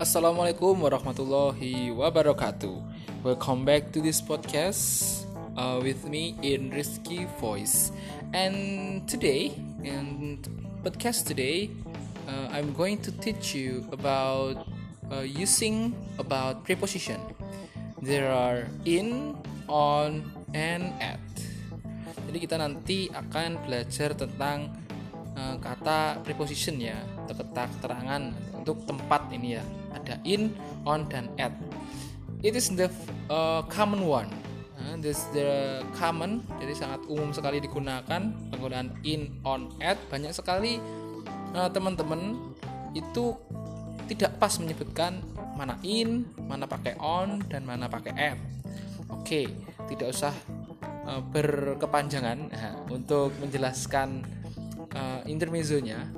[0.00, 2.72] Assalamualaikum warahmatullahi wabarakatuh.
[3.20, 5.28] Welcome back to this podcast
[5.60, 7.92] uh, with me in Rizky Voice.
[8.32, 9.52] And today,
[9.84, 10.40] in
[10.80, 11.68] podcast today,
[12.24, 14.64] uh, I'm going to teach you about
[15.12, 17.20] uh, using about preposition.
[18.00, 19.36] There are in,
[19.68, 20.24] on,
[20.56, 21.20] and at.
[22.24, 24.72] Jadi kita nanti akan belajar tentang
[25.36, 26.96] uh, kata preposition ya,
[27.28, 30.54] atau kata keterangan untuk tempat ini ya ada in,
[30.86, 31.52] on, dan at.
[32.40, 32.88] It is the
[33.28, 34.30] uh, common one.
[34.80, 40.00] Uh, this the common, jadi sangat umum sekali digunakan penggunaan in, on, at.
[40.08, 40.80] Banyak sekali
[41.52, 42.40] uh, teman-teman
[42.96, 43.36] itu
[44.08, 45.22] tidak pas menyebutkan
[45.54, 48.40] mana in, mana pakai on, dan mana pakai at.
[49.12, 49.46] Oke, okay,
[49.92, 50.32] tidak usah
[51.04, 54.24] uh, berkepanjangan uh, untuk menjelaskan
[54.96, 56.08] uh, intermezzonya.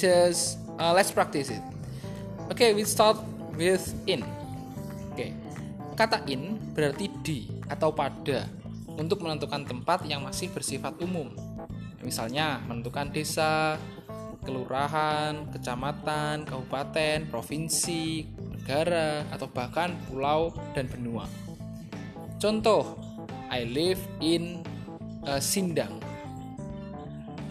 [0.00, 1.77] Just uh, let's practice it.
[2.48, 3.20] Oke, okay, we start
[3.60, 4.24] with in.
[4.24, 5.20] Oke.
[5.20, 5.30] Okay.
[5.92, 8.48] Kata in berarti di atau pada
[8.96, 11.28] untuk menentukan tempat yang masih bersifat umum.
[12.00, 13.76] Misalnya menentukan desa,
[14.48, 18.24] kelurahan, kecamatan, kabupaten, provinsi,
[18.56, 21.28] negara, atau bahkan pulau dan benua.
[22.40, 22.96] Contoh,
[23.52, 24.64] I live in
[25.28, 26.00] uh, Sindang.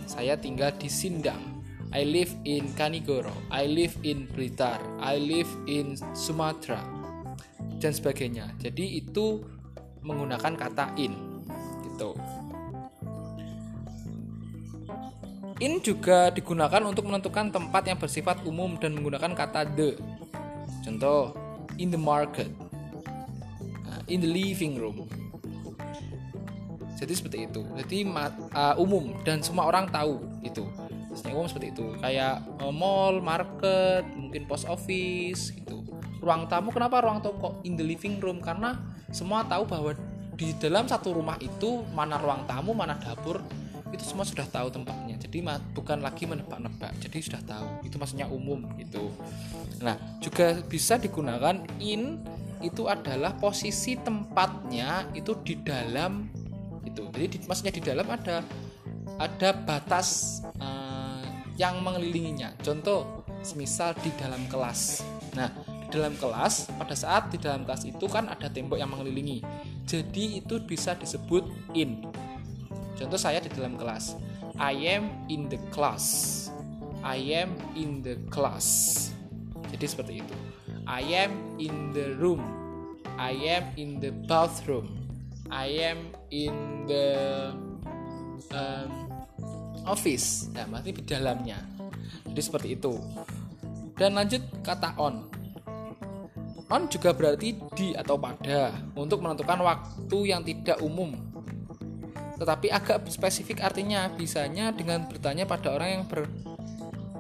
[0.10, 1.57] Saya tinggal di Sindang.
[1.96, 6.84] I live in Kanigoro, I live in Blitar, I live in Sumatera,
[7.80, 8.52] dan sebagainya.
[8.60, 9.40] Jadi itu
[10.04, 11.16] menggunakan kata in,
[11.88, 12.12] gitu.
[15.64, 19.96] In juga digunakan untuk menentukan tempat yang bersifat umum dan menggunakan kata the.
[20.84, 21.34] Contoh,
[21.80, 22.52] in the market,
[23.88, 25.08] nah, in the living room.
[27.00, 27.62] Jadi seperti itu.
[27.80, 30.68] Jadi uh, umum dan semua orang tahu itu
[31.18, 31.86] biasanya umum seperti itu.
[31.98, 35.82] Kayak uh, mall market mungkin post office gitu.
[36.22, 38.38] Ruang tamu kenapa ruang kok in the living room?
[38.38, 38.78] Karena
[39.10, 39.98] semua tahu bahwa
[40.38, 43.42] di dalam satu rumah itu mana ruang tamu mana dapur
[43.90, 45.18] itu semua sudah tahu tempatnya.
[45.18, 45.42] Jadi
[45.74, 47.68] bukan lagi menebak-nebak jadi sudah tahu.
[47.82, 49.10] Itu maksudnya umum gitu.
[49.82, 52.22] Nah juga bisa digunakan in
[52.62, 56.26] itu adalah posisi tempatnya itu di dalam
[56.82, 58.42] itu jadi di, maksudnya di dalam ada
[59.18, 60.77] ada batas uh,
[61.58, 62.54] yang mengelilinginya.
[62.62, 65.02] Contoh, semisal di dalam kelas.
[65.34, 69.42] Nah, di dalam kelas, pada saat di dalam kelas itu kan ada tembok yang mengelilingi.
[69.90, 72.06] Jadi itu bisa disebut in.
[72.98, 74.18] Contoh saya di dalam kelas.
[74.58, 76.48] I am in the class.
[77.06, 79.10] I am in the class.
[79.70, 80.36] Jadi seperti itu.
[80.90, 81.32] I am
[81.62, 82.42] in the room.
[83.18, 84.92] I am in the bathroom.
[85.48, 87.08] I am in the
[88.52, 89.07] um,
[89.88, 90.52] office.
[90.54, 91.58] Nah berarti di dalamnya.
[92.28, 92.94] Jadi seperti itu.
[93.98, 95.26] Dan lanjut kata on.
[96.68, 101.16] On juga berarti di atau pada untuk menentukan waktu yang tidak umum.
[102.38, 106.30] Tetapi agak spesifik artinya bisanya dengan bertanya pada orang yang ber,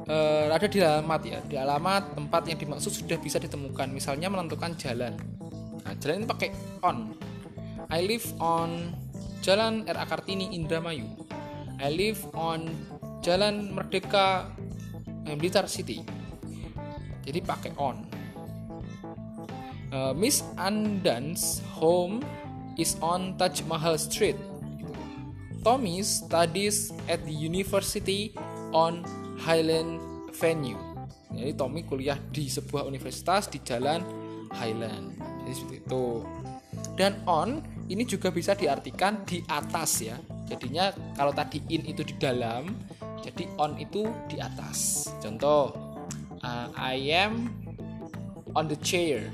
[0.05, 1.39] uh, ada di alamat ya.
[1.41, 3.89] Di alamat tempat yang dimaksud sudah bisa ditemukan.
[3.89, 5.17] Misalnya menentukan jalan.
[5.81, 6.49] Nah jalan ini pakai
[6.85, 7.17] on.
[7.87, 8.93] I live on
[9.39, 10.03] Jalan R.A.
[10.03, 11.26] Kartini Indramayu
[11.77, 12.73] I live on
[13.21, 14.49] Jalan Merdeka
[15.37, 16.01] Blitar City.
[17.21, 18.01] Jadi pakai on.
[19.93, 22.25] Uh, Miss Andan's home
[22.81, 24.39] is on Taj Mahal Street.
[25.61, 28.33] Tommy studies at the university
[28.73, 29.05] on
[29.37, 30.01] Highland
[30.33, 30.81] Avenue.
[31.29, 34.01] Jadi Tommy kuliah di sebuah universitas di Jalan
[34.49, 35.13] Highland.
[35.45, 36.25] Jadi seperti itu.
[36.97, 42.15] Dan on ini juga bisa diartikan di atas ya jadinya kalau tadi in itu di
[42.17, 42.71] dalam
[43.21, 45.11] jadi on itu di atas.
[45.19, 45.75] Contoh
[46.41, 47.51] uh, I am
[48.55, 49.27] on the chair.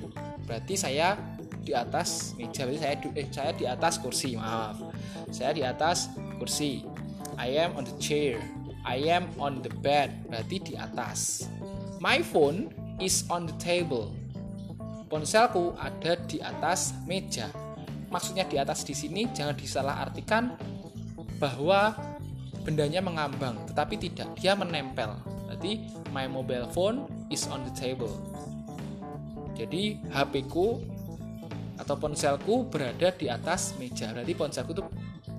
[0.50, 1.16] Berarti saya
[1.64, 4.82] di atas meja berarti saya eh saya di atas kursi maaf.
[5.30, 6.10] Saya di atas
[6.42, 6.84] kursi.
[7.38, 8.42] I am on the chair.
[8.84, 11.48] I am on the bed berarti di atas.
[12.04, 14.12] My phone is on the table.
[15.08, 17.48] Ponselku ada di atas meja.
[18.10, 20.54] Maksudnya di atas di sini jangan disalahartikan
[21.44, 21.92] bahwa
[22.64, 25.12] bendanya mengambang, tetapi tidak, dia menempel.
[25.44, 25.84] Berarti
[26.16, 28.16] my mobile phone is on the table.
[29.60, 30.80] Jadi HP ku
[31.76, 34.16] atau ponselku berada di atas meja.
[34.16, 34.84] Berarti ponselku itu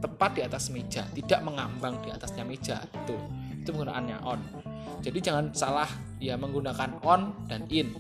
[0.05, 2.85] tepat di atas meja, tidak mengambang di atasnya meja.
[2.85, 3.17] Itu
[3.65, 4.41] itu penggunaannya on.
[5.01, 5.89] Jadi jangan salah
[6.21, 7.97] ya menggunakan on dan in.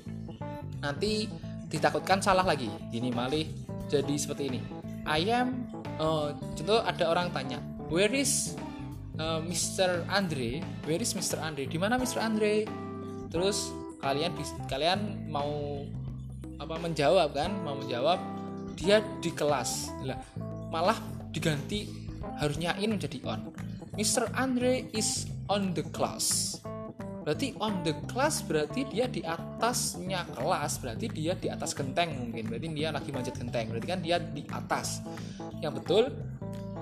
[0.84, 1.24] Nanti
[1.72, 2.68] ditakutkan salah lagi.
[2.92, 3.48] Ini malih
[3.88, 4.60] jadi seperti ini.
[5.08, 8.56] I am uh, contoh ada orang tanya where is
[9.18, 10.04] uh, Mr.
[10.08, 11.40] Andre where is Mr.
[11.40, 12.20] Andre di mana Mr.
[12.22, 12.64] Andre
[13.28, 14.36] terus kalian
[14.68, 15.82] kalian mau
[16.60, 18.20] apa menjawab kan mau menjawab
[18.78, 20.18] dia di kelas lah
[20.70, 20.98] malah
[21.34, 21.90] diganti
[22.38, 23.50] harusnya in menjadi on
[23.94, 24.30] Mr.
[24.34, 26.58] Andre is on the class
[27.24, 32.52] berarti on the class berarti dia di atasnya kelas berarti dia di atas genteng mungkin
[32.52, 35.00] berarti dia lagi manjat genteng berarti kan dia di atas
[35.64, 36.12] yang betul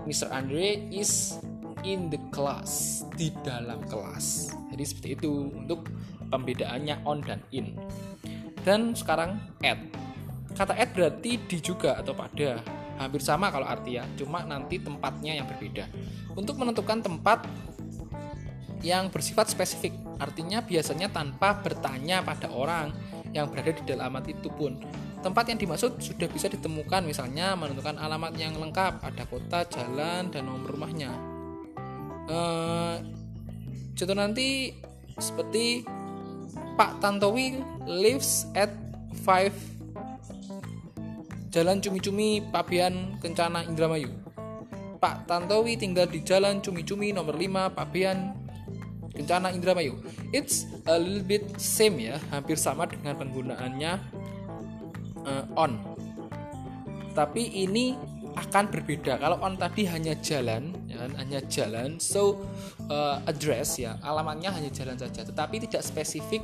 [0.02, 0.28] Mr.
[0.34, 1.38] Andre is
[1.86, 4.50] in the class di dalam kelas.
[4.74, 5.86] Jadi seperti itu untuk
[6.30, 7.78] pembedaannya on dan in.
[8.62, 9.78] Dan sekarang at
[10.54, 12.62] kata at berarti di juga atau pada.
[12.92, 15.90] Hampir sama kalau arti ya cuma nanti tempatnya yang berbeda.
[16.38, 17.48] Untuk menentukan tempat
[18.84, 22.94] yang bersifat spesifik artinya biasanya tanpa bertanya pada orang
[23.32, 24.78] yang berada di dalam alamat itu pun
[25.22, 30.42] tempat yang dimaksud sudah bisa ditemukan misalnya menentukan alamat yang lengkap ada kota jalan dan
[30.44, 31.14] nomor rumahnya.
[32.26, 32.94] Eh,
[33.94, 34.74] contoh nanti
[35.16, 35.86] seperti
[36.74, 38.74] Pak Tantowi lives at
[39.22, 39.52] 5
[41.52, 44.08] Jalan Cumi-Cumi Pabian Kencana Indramayu.
[44.96, 48.32] Pak Tantowi tinggal di Jalan Cumi-Cumi nomor 5 Pabian
[49.12, 50.00] Kencana Indramayu.
[50.32, 54.11] It's a little bit same ya, hampir sama dengan penggunaannya
[55.26, 55.78] uh, on.
[57.12, 57.94] Tapi ini
[58.32, 59.20] akan berbeda.
[59.20, 62.40] Kalau on tadi hanya jalan, ya, kan, hanya jalan, so
[62.88, 66.40] uh, address ya, alamatnya hanya jalan saja, tetapi tidak spesifik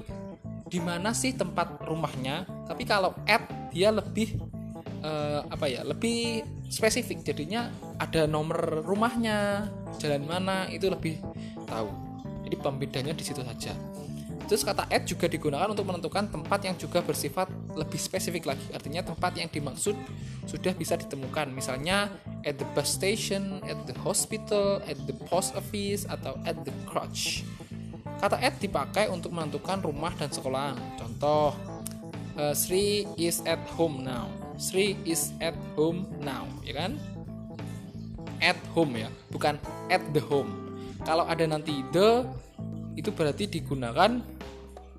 [0.69, 2.44] di mana sih tempat rumahnya.
[2.69, 4.36] Tapi kalau at dia lebih
[5.00, 7.25] uh, apa ya, lebih spesifik.
[7.25, 11.16] Jadinya ada nomor rumahnya, jalan mana itu lebih
[11.64, 11.88] tahu.
[12.44, 13.72] Jadi pembedanya di situ saja.
[14.48, 18.66] Terus kata at juga digunakan untuk menentukan tempat yang juga bersifat lebih spesifik lagi.
[18.75, 19.94] Artinya tempat yang dimaksud
[20.44, 21.54] sudah bisa ditemukan.
[21.54, 22.10] Misalnya
[22.42, 27.46] at the bus station, at the hospital, at the post office, atau at the crutch.
[28.19, 30.75] Kata at dipakai untuk menentukan rumah dan sekolah.
[30.98, 31.54] Contoh,
[32.34, 34.26] uh, Sri is at home now.
[34.58, 36.98] Sri is at home now, ya kan?
[38.42, 39.54] At home ya, bukan
[39.86, 40.69] at the home
[41.08, 42.26] kalau ada nanti the
[42.98, 44.19] itu berarti digunakan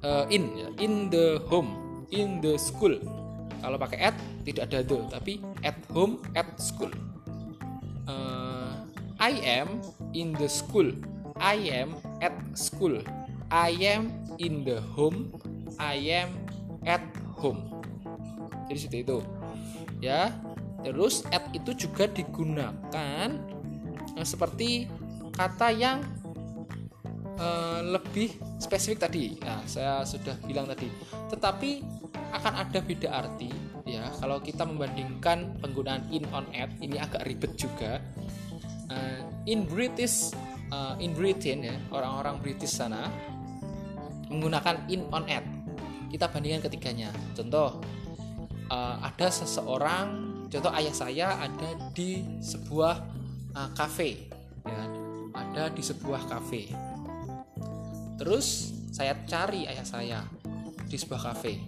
[0.02, 1.76] uh, in ya in the home
[2.14, 2.98] in the school.
[3.60, 4.18] Kalau pakai at
[4.48, 6.90] tidak ada the tapi at home at school.
[8.08, 8.74] Uh,
[9.20, 9.84] I am
[10.16, 10.90] in the school.
[11.38, 13.04] I am at school.
[13.52, 15.36] I am in the home.
[15.78, 16.34] I am
[16.88, 17.04] at
[17.36, 17.68] home.
[18.72, 19.20] Jadi seperti itu.
[20.00, 20.32] Ya.
[20.80, 23.28] Terus at itu juga digunakan
[24.16, 24.88] uh, seperti
[25.36, 26.00] kata yang
[27.36, 29.40] uh, lebih spesifik tadi.
[29.40, 30.92] Nah, saya sudah bilang tadi.
[31.32, 31.72] Tetapi
[32.36, 33.50] akan ada beda arti
[33.90, 38.04] ya kalau kita membandingkan penggunaan in on at ini agak ribet juga.
[38.90, 40.34] Uh, in British
[40.74, 43.10] uh, in Britain ya orang-orang British sana
[44.30, 45.46] menggunakan in on at.
[46.10, 47.10] Kita bandingkan ketiganya.
[47.38, 47.82] Contoh
[48.70, 50.08] uh, ada seseorang,
[50.50, 52.96] contoh ayah saya ada di sebuah
[53.54, 54.30] uh, cafe
[54.66, 54.84] ya
[55.34, 56.70] ada di sebuah kafe.
[58.20, 60.20] Terus saya cari ayah saya
[60.92, 61.64] di sebuah kafe.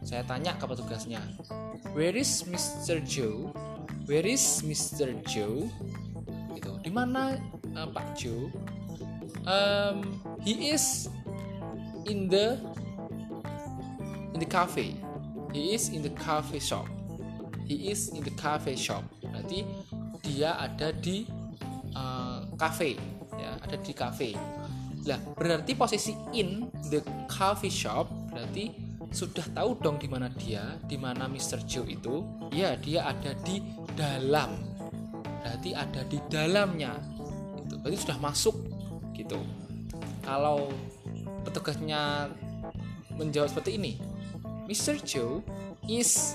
[0.00, 1.20] Saya tanya ke petugasnya,
[1.92, 3.04] "Where is Mr.
[3.04, 3.52] Joe?
[4.08, 5.12] Where is Mr.
[5.28, 5.68] Joe?"
[6.56, 6.72] Gitu.
[6.80, 7.36] Di mana
[7.76, 8.48] uh, Pak Joe?
[9.44, 11.12] Um, he is
[12.08, 12.56] in the
[14.32, 14.96] in the cafe.
[15.52, 16.88] He is in the cafe shop.
[17.68, 19.04] He is in the cafe shop.
[19.20, 19.68] Berarti
[20.24, 21.28] dia ada di
[21.92, 22.96] uh, cafe
[23.36, 24.32] ya ada di cafe
[25.04, 28.84] lah berarti posisi in the coffee shop berarti
[29.14, 31.62] sudah tahu dong di mana dia di mana Mr.
[31.62, 32.26] Joe itu?
[32.50, 33.62] Ya dia ada di
[33.94, 34.58] dalam.
[35.38, 36.98] Berarti ada di dalamnya.
[37.62, 38.58] Itu berarti sudah masuk
[39.14, 39.38] gitu.
[40.26, 40.74] Kalau
[41.46, 42.26] petugasnya
[43.14, 43.94] menjawab seperti ini
[44.66, 44.98] Mr.
[45.06, 45.44] Joe
[45.86, 46.34] is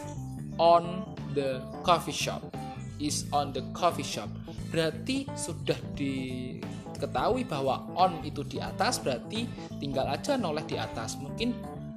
[0.56, 1.04] on
[1.36, 2.48] the coffee shop.
[2.96, 4.32] Is on the coffee shop.
[4.72, 6.56] Berarti sudah di
[7.00, 9.48] ketahui bahwa on itu di atas berarti
[9.80, 11.56] tinggal aja noleh di atas mungkin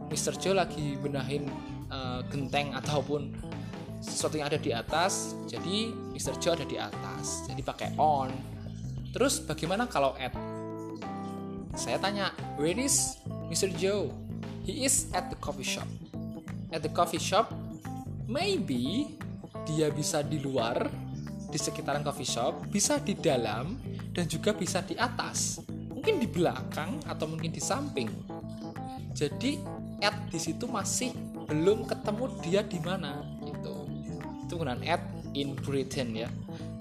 [0.09, 0.39] Mr.
[0.39, 1.51] Joe lagi benahin
[1.91, 3.35] uh, genteng ataupun
[4.03, 6.39] sesuatu yang ada di atas jadi Mr.
[6.39, 8.31] Joe ada di atas jadi pakai on
[9.11, 10.33] terus bagaimana kalau at
[11.75, 12.31] saya tanya
[12.61, 13.19] where is
[13.51, 13.73] Mr.
[13.75, 14.13] Joe
[14.63, 15.89] he is at the coffee shop
[16.71, 17.51] at the coffee shop
[18.29, 19.15] maybe
[19.69, 20.89] dia bisa di luar
[21.53, 23.77] di sekitaran coffee shop bisa di dalam
[24.13, 28.09] dan juga bisa di atas, mungkin di belakang atau mungkin di samping.
[29.13, 29.61] Jadi
[30.01, 31.13] at di situ masih
[31.49, 33.89] belum ketemu dia di mana gitu.
[34.49, 35.03] Itu penggunaan at
[35.33, 36.29] in Britain ya.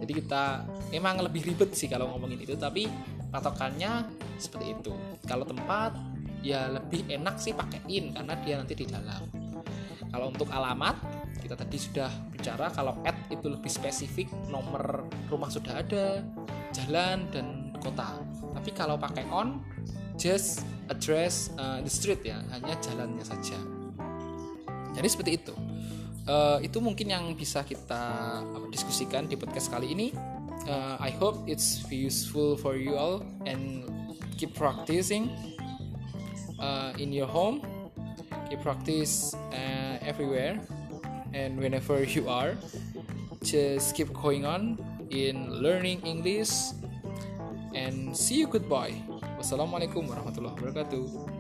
[0.03, 2.87] Jadi kita memang lebih ribet sih kalau ngomongin itu, tapi
[3.31, 4.91] patokannya seperti itu.
[5.23, 5.95] Kalau tempat
[6.41, 9.21] ya lebih enak sih pakai in karena dia nanti di dalam
[10.11, 10.97] kalau untuk alamat
[11.39, 16.25] kita tadi sudah bicara kalau at itu lebih spesifik nomor rumah sudah ada
[16.73, 18.19] jalan dan kota.
[18.55, 19.63] Tapi kalau pakai on
[20.15, 23.57] just address uh, the street ya hanya jalannya saja.
[24.91, 25.55] Jadi seperti itu.
[26.29, 30.13] Uh, itu mungkin yang bisa kita diskusikan di podcast kali ini.
[30.69, 33.89] Uh, I hope it's useful for you all and
[34.37, 35.33] keep practicing
[36.61, 37.65] uh, in your home.
[38.51, 40.61] Keep practice uh, everywhere.
[41.33, 42.53] And whenever you are
[43.41, 44.77] just keep going on
[45.11, 46.73] in learning English.
[47.75, 48.95] And see you goodbye.
[49.39, 51.30] Wassalamualaikum warahmatullahi wabarakatuh